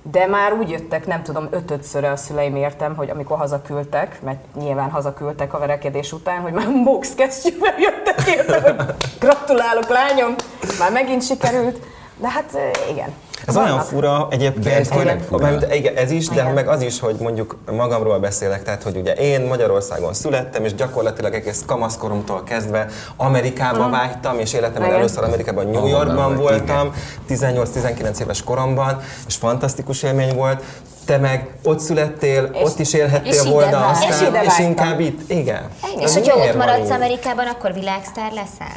[0.03, 4.91] De már úgy jöttek, nem tudom, ötödszörre a szüleim értem, hogy amikor hazaküldtek, mert nyilván
[4.91, 10.35] hazaküldtek a verekedés után, hogy már boxkesztyűvel jöttek értem, hogy gratulálok lányom,
[10.79, 11.79] már megint sikerült.
[12.17, 12.59] De hát
[12.91, 13.15] igen.
[13.49, 13.85] Ez olyan Vannak.
[13.87, 15.51] fura egyébként, De ez hogy fura.
[15.51, 16.53] mert igen, ez is, de Igen.
[16.53, 21.35] meg az is, hogy mondjuk magamról beszélek, tehát hogy ugye én Magyarországon születtem, és gyakorlatilag
[21.35, 24.99] egész kamaszkoromtól kezdve Amerikába vágytam, és életemben Igen.
[24.99, 26.93] először Amerikában, New Yorkban voltam,
[27.29, 30.63] 18-19 éves koromban, és fantasztikus élmény volt.
[31.09, 33.91] Te meg ott születtél, És- ott is élhettél és ide volna, vágysz.
[34.05, 35.69] aztán, És ide és inkább itt, igen.
[35.99, 36.91] És Ez hogyha ott maradsz így?
[36.91, 38.77] Amerikában, akkor világsztár leszel?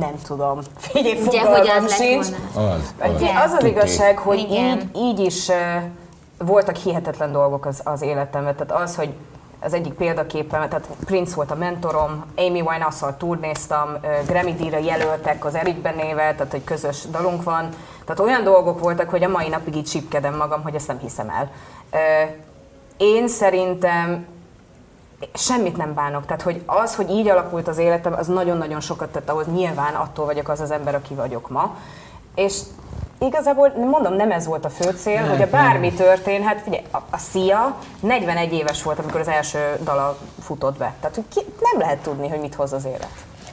[0.00, 0.58] Nem tudom.
[0.78, 2.26] Figyelj, Ugye, hogy fogalmam az lett sincs.
[2.54, 2.72] volna?
[2.74, 3.22] Az, az.
[3.44, 4.78] Az az igazság, hogy Igen.
[4.78, 5.56] így, így is uh,
[6.38, 8.56] voltak hihetetlen dolgok az, az életemben.
[8.56, 9.14] Tehát az, hogy
[9.60, 13.88] az egyik példaképem, tehát Prince volt a mentorom, Amy Winehouse-szal turnéztam,
[14.26, 17.68] Grammy díjra jelöltek az Eric Benével, tehát egy közös dalunk van.
[18.04, 21.28] Tehát olyan dolgok voltak, hogy a mai napig így csipkedem magam, hogy ezt nem hiszem
[21.30, 21.50] el.
[22.96, 24.26] Én szerintem
[25.34, 26.26] semmit nem bánok.
[26.26, 29.46] Tehát, hogy az, hogy így alakult az életem, az nagyon-nagyon sokat tett ahhoz.
[29.46, 31.76] Nyilván attól vagyok az az ember, aki vagyok ma.
[32.34, 32.60] És
[33.18, 36.60] igazából, mondom, nem ez volt a fő cél, hogy a bármi történhet.
[36.62, 40.94] Figyelj, a, a Szia 41 éves volt, amikor az első dala futott be.
[41.00, 41.40] Tehát, ki,
[41.72, 43.08] nem lehet tudni, hogy mit hoz az élet.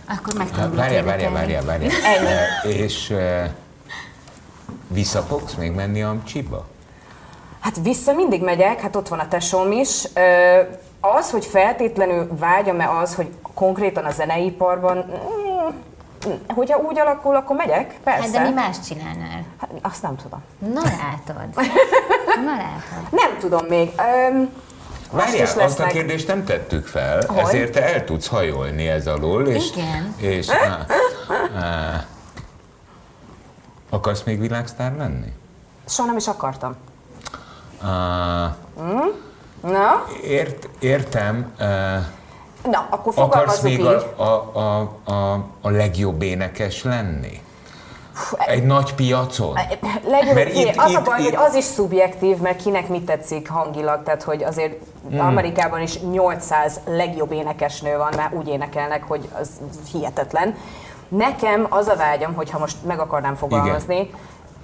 [0.09, 1.91] Akkor Hát, megtanulok Várjál, várjál, várjál, várjál.
[2.17, 2.27] Ennyi.
[2.27, 3.49] Eh, És eh,
[4.87, 6.65] vissza fogsz még menni Amcsiba?
[7.59, 10.03] Hát vissza mindig megyek, hát ott van a tesóm is.
[10.13, 10.59] Ö,
[11.17, 15.52] Az, hogy feltétlenül vágyam-e az, hogy konkrétan a zeneiparban, mm,
[16.47, 18.21] hogyha úgy alakul, akkor megyek, persze.
[18.21, 19.43] Hát de mi más csinálnál?
[19.59, 20.41] Hát, azt nem tudom.
[20.73, 21.65] Na látod.
[22.45, 23.07] Na látod.
[23.11, 23.91] Nem tudom még.
[24.29, 24.49] Öm,
[25.11, 27.37] most Várjál, is azt a kérdést nem tettük fel, Hogy?
[27.37, 30.13] ezért te el tudsz hajolni ez alól, és, Igen.
[30.17, 30.85] és á,
[31.59, 32.05] á,
[33.89, 35.33] akarsz még világsztár lenni?
[35.87, 36.75] Soha nem is akartam.
[37.81, 38.55] Á,
[39.61, 40.05] Na?
[40.23, 41.99] ért, értem, á,
[42.71, 43.85] Na, akkor Akarsz fogalmazzuk még így.
[43.85, 44.79] a, a, a,
[45.11, 47.41] a, a legjobb énekes lenni?
[48.37, 49.53] Egy nagy piacon?
[49.53, 52.87] Legjobb, Mert Mert itt- az a itt- baj, itt- hogy az is szubjektív, mert kinek
[52.87, 54.73] mit tetszik hangilag, tehát hogy azért
[55.09, 55.19] Hmm.
[55.19, 59.49] Amerikában is 800 legjobb énekesnő van, már úgy énekelnek, hogy az
[59.91, 60.55] hihetetlen.
[61.07, 64.09] Nekem az a vágyam, hogyha most meg akarnám fogalmazni,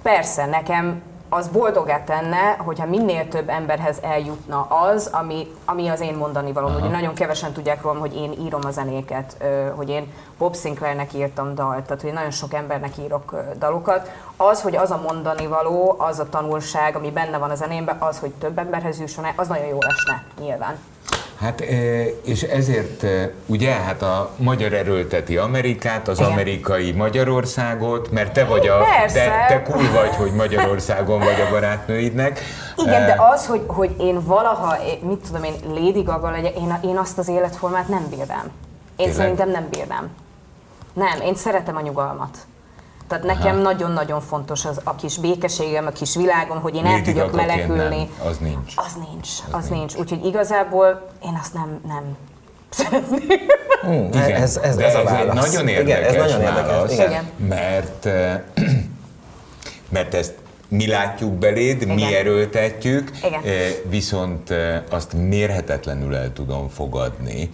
[0.02, 6.14] persze nekem az boldogá tenne, hogyha minél több emberhez eljutna az, ami, ami az én
[6.14, 6.74] mondani valóm.
[6.74, 9.36] Ugye nagyon kevesen tudják rólam, hogy én írom a zenéket,
[9.74, 14.10] hogy én Bob Sinclairnek írtam dalt, tehát hogy nagyon sok embernek írok dalokat.
[14.36, 18.18] Az, hogy az a mondani való, az a tanulság, ami benne van a zenémben, az,
[18.18, 20.78] hogy több emberhez jusson el, az nagyon jó lesne, nyilván.
[21.40, 21.60] Hát
[22.24, 23.06] és ezért
[23.46, 26.30] ugye hát a magyar erőlteti Amerikát, az Igen.
[26.30, 29.24] amerikai Magyarországot, mert te vagy a, Persze.
[29.24, 32.40] te, te cool vagy, hogy Magyarországon vagy a barátnőidnek.
[32.76, 36.96] Igen, de az, hogy, hogy én valaha, mit tudom én, Lady Gaga legyek, én, én
[36.96, 38.44] azt az életformát nem bírnám.
[38.44, 38.50] Én
[38.96, 39.14] Tényleg?
[39.14, 40.08] szerintem nem bírnám.
[40.92, 42.38] Nem, én szeretem a nyugalmat.
[43.10, 47.32] Tehát nekem nagyon-nagyon fontos az a kis békeségem, a kis világom, hogy én el tudjak
[47.32, 47.96] menekülni.
[48.18, 48.72] nem, az nincs.
[48.76, 49.94] Az nincs, az nincs.
[49.94, 52.16] Úgyhogy igazából én azt nem, nem
[52.70, 53.48] szeretném.
[54.12, 56.66] Igen, ez, ez, de ez a egy nagyon érdekes Igen, ez nagyon érdekes.
[56.70, 57.10] válasz, Igen.
[57.10, 57.24] Igen.
[57.48, 58.08] mert
[59.96, 60.34] mert ezt
[60.68, 62.14] mi látjuk beléd, mi Igen.
[62.14, 63.40] erőltetjük, Igen.
[63.88, 64.54] viszont
[64.90, 67.50] azt mérhetetlenül el tudom fogadni,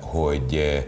[0.00, 0.84] hogy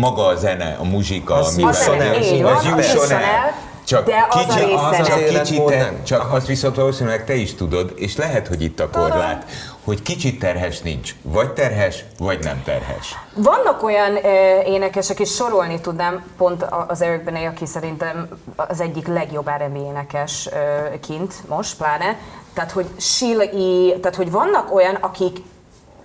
[0.00, 3.54] maga a zene, a muzsika, Az jusson el, az van, jusson el,
[3.84, 6.04] csak de az a az csak az kicsit, életmód te, nem.
[6.04, 9.44] csak azt viszont valószínűleg te is tudod, és lehet, hogy itt a korlát,
[9.84, 11.14] hogy kicsit terhes nincs.
[11.22, 13.14] Vagy terhes, vagy nem terhes.
[13.34, 18.80] Vannak olyan ö, énekesek, és sorolni tudnám, pont a- az Eric Benet, aki szerintem az
[18.80, 22.18] egyik legjobb R&B énekes ö, kint most, pláne.
[22.54, 25.36] Tehát, hogy Sheila E., tehát, hogy vannak olyan, akik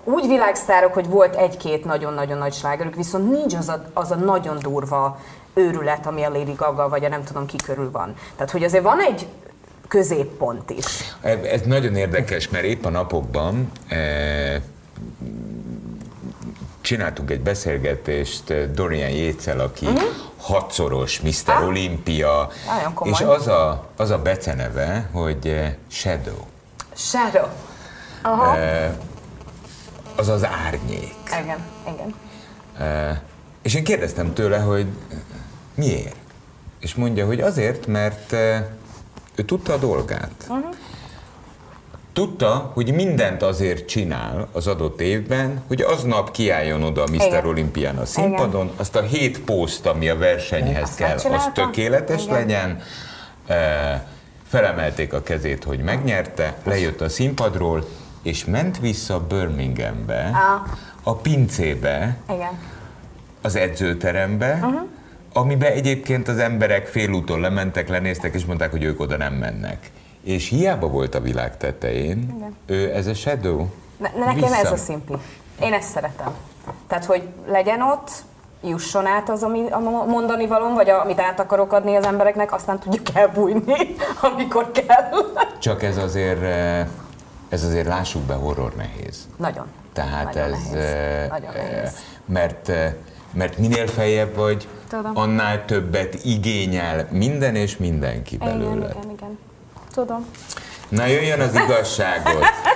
[0.03, 4.59] úgy világsztárok, hogy volt egy-két nagyon-nagyon nagy slágerük, viszont nincs az a, az a nagyon
[4.59, 5.19] durva
[5.53, 8.15] őrület, ami a Lady Gaga, vagy a nem tudom ki körül van.
[8.35, 9.27] Tehát, hogy azért van egy
[9.87, 10.85] középpont is.
[11.21, 14.61] Ez nagyon érdekes, mert épp a napokban eh,
[16.81, 19.87] csináltunk egy beszélgetést eh, Dorian Jécel, aki
[20.37, 21.31] hatszoros Mr.
[21.45, 22.93] Ah.
[22.93, 23.13] Komoly.
[23.13, 26.39] és az a, az a beceneve, hogy eh, Shadow,
[26.95, 27.47] Shadow.
[28.21, 28.57] Aha.
[30.21, 31.13] Az az árnyék.
[31.41, 31.60] Igen,
[31.93, 32.13] igen.
[32.77, 33.17] Eh,
[33.62, 34.86] És én kérdeztem tőle, hogy
[35.75, 36.15] miért?
[36.79, 38.31] És mondja, hogy azért, mert
[39.36, 40.31] ő tudta a dolgát.
[40.49, 40.75] Uh-huh.
[42.13, 47.25] Tudta, hogy mindent azért csinál az adott évben, hogy aznap kiálljon oda a Mr.
[47.25, 47.45] Igen.
[47.45, 52.36] Olimpián a színpadon, azt a hét poszt, ami a versenyhez Azt kell, az tökéletes Igen.
[52.36, 52.81] legyen.
[53.47, 54.01] Eh,
[54.47, 57.88] Felemelték a kezét, hogy megnyerte, lejött a színpadról,
[58.21, 60.62] és ment vissza Birminghambe, Ah.
[61.03, 62.60] a pincébe, Igen.
[63.41, 64.81] az edzőterembe, uh-huh.
[65.34, 69.91] amibe egyébként az emberek félúton lementek, lenéztek, és mondták, hogy ők oda nem mennek.
[70.23, 72.55] És hiába volt a világ tetején, Igen.
[72.65, 73.65] ő ez a Shadow.
[73.97, 74.55] Ne, nekem vissza.
[74.55, 75.13] ez a szimpi.
[75.62, 76.34] Én ezt szeretem.
[76.88, 78.12] Tehát, hogy legyen ott,
[78.63, 82.53] jusson át az, ami, a mondani valom, vagy a, amit át akarok adni az embereknek,
[82.53, 83.95] aztán tudjuk elbújni,
[84.31, 85.10] amikor kell.
[85.60, 86.88] Csak ez azért, eh,
[87.51, 89.27] ez azért lássuk be, horror nehéz.
[89.37, 89.65] Nagyon.
[89.93, 90.73] Tehát Nagyon ez, nehéz.
[90.85, 91.91] eh, Nagyon eh, nehéz.
[92.25, 92.93] mert, eh,
[93.33, 95.11] mert minél feljebb vagy, Tudom.
[95.17, 98.85] annál többet igényel minden és mindenki belőle.
[98.89, 99.39] Igen, igen, igen.
[99.93, 100.25] Tudom.
[100.89, 102.43] Na jöjjön az igazságot.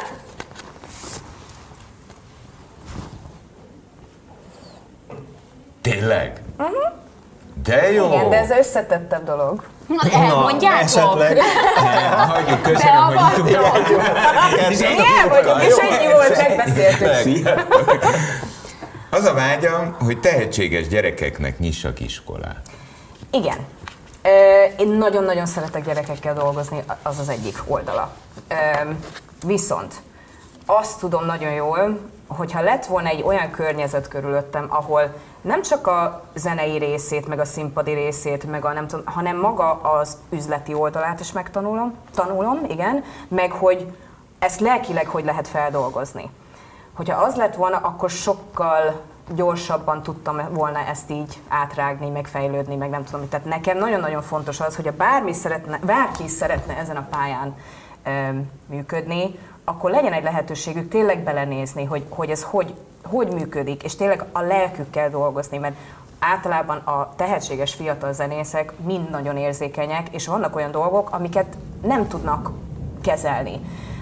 [5.82, 6.42] Tényleg?
[7.64, 8.06] De jó!
[8.08, 9.64] Igen, de ez összetettebb dolog.
[9.88, 10.82] Na, elmondjátok.
[10.82, 11.38] esetleg.
[11.84, 14.02] Nem, hagyjuk, köszönöm, hogy itt voltunk.
[14.70, 17.50] Igen, vagyok, és ennyi volt, megbeszéltük.
[19.10, 22.62] Az a vágyam, hogy tehetséges gyerekeknek nyissak iskolát.
[23.32, 23.58] Igen.
[24.78, 28.14] Én nagyon-nagyon szeretek gyerekekkel dolgozni, az az egyik oldala.
[29.46, 29.94] Viszont
[30.66, 36.24] azt tudom nagyon jól, hogyha lett volna egy olyan környezet körülöttem, ahol nem csak a
[36.36, 41.20] zenei részét, meg a színpadi részét, meg a nem tudom, hanem maga az üzleti oldalát
[41.20, 43.98] is megtanulom, tanulom, igen, meg hogy
[44.40, 46.30] ezt lelkileg hogy lehet feldolgozni.
[46.94, 52.90] Hogyha az lett volna, akkor sokkal gyorsabban tudtam volna ezt így átrágni, meg fejlődni, meg
[52.90, 53.30] nem tudom.
[53.30, 57.56] Tehát nekem nagyon-nagyon fontos az, hogy a bármi szeretne, bárki szeretne ezen a pályán
[58.04, 62.74] ö, működni, akkor legyen egy lehetőségük tényleg belenézni, hogy, hogy ez hogy,
[63.04, 65.76] hogy működik, és tényleg a lelkükkel dolgozni, mert
[66.20, 72.52] általában a tehetséges fiatal zenészek mind nagyon érzékenyek, és vannak olyan dolgok, amiket nem tudnak
[73.02, 73.60] kezelni.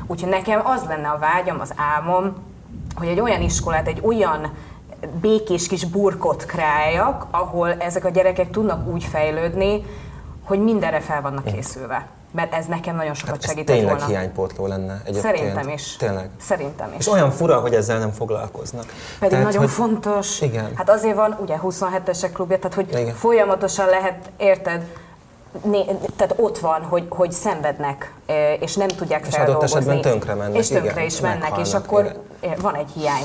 [0.07, 2.33] Úgyhogy nekem az lenne a vágyam, az álmom,
[2.95, 4.53] hogy egy olyan iskolát, egy olyan
[5.21, 9.83] békés kis burkot kreáljak, ahol ezek a gyerekek tudnak úgy fejlődni,
[10.43, 12.07] hogy mindenre fel vannak készülve.
[12.35, 14.05] Mert ez nekem nagyon sokat Hát segített tényleg volna.
[14.07, 15.35] hiánypótló lenne egyébként.
[15.35, 15.95] Szerintem is.
[15.95, 16.29] Tényleg.
[16.41, 16.95] Szerintem is.
[16.97, 18.85] És olyan fura, hogy ezzel nem foglalkoznak.
[19.19, 20.41] Pedig Tehát, nagyon hogy- fontos.
[20.41, 20.71] Igen.
[20.75, 23.13] Hát azért van ugye 27-esek klubja, tehát hogy Igen.
[23.15, 24.87] folyamatosan lehet, érted,
[25.63, 25.85] né,
[26.17, 28.13] tehát ott van, hogy, hogy szenvednek,
[28.59, 29.77] és nem tudják És adott feldolgozni.
[29.77, 32.57] esetben tönkre mennek, És tönkre igen, is mennek, és akkor igen.
[32.61, 33.23] van egy hiány.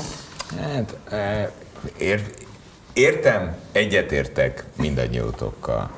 [0.61, 0.95] Hát,
[1.97, 2.31] ér,
[2.93, 5.89] értem, egyetértek mindannyiótokkal.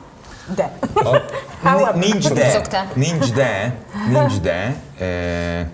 [0.55, 0.71] De.
[0.93, 1.17] A,
[1.69, 1.95] However.
[1.95, 2.61] nincs de,
[2.93, 3.75] nincs de,
[4.09, 5.65] nincs de, eh,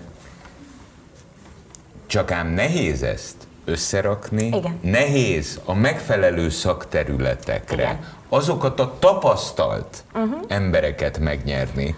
[2.06, 4.78] csak ám nehéz ezt összerakni, Igen.
[4.82, 7.98] nehéz a megfelelő szakterületekre Igen.
[8.28, 10.04] azokat a tapasztalt
[10.48, 11.94] embereket megnyerni,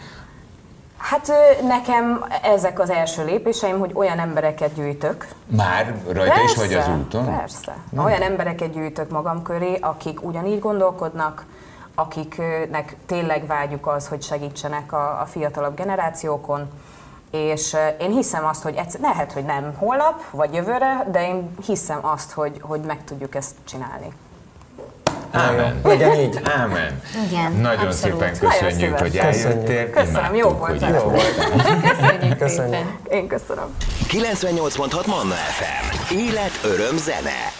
[0.96, 1.32] Hát
[1.68, 5.26] nekem ezek az első lépéseim, hogy olyan embereket gyűjtök.
[5.46, 7.24] már rajta is vagy az úton?
[7.36, 7.76] Persze.
[7.96, 11.44] Olyan embereket gyűjtök magam köré, akik ugyanígy gondolkodnak,
[11.94, 16.70] akiknek tényleg vágyuk az, hogy segítsenek a, a fiatalabb generációkon,
[17.31, 21.55] és ö, én hiszem azt, hogy egyszer, lehet, hogy nem holnap, vagy jövőre, de én
[21.66, 24.12] hiszem azt, hogy, hogy meg tudjuk ezt csinálni.
[25.31, 25.81] Ámen.
[25.85, 26.40] Legyen így.
[26.44, 27.00] Ámen.
[27.29, 27.92] Igen, Nagyon abszolút.
[28.18, 29.50] szépen Nagyon köszönjük, hogy szívesen.
[29.50, 29.90] eljöttél.
[29.90, 30.83] Köszönöm, jó volt.
[30.83, 31.35] hogy Jó volt.
[31.35, 32.48] Köszönjük, Köszönjük.
[32.74, 32.98] szépen.
[33.11, 33.76] Én köszönöm.
[34.09, 36.14] 98.6 Manna FM.
[36.14, 37.60] Élet, öröm, zene.